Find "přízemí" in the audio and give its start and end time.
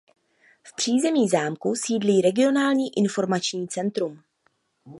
0.75-1.27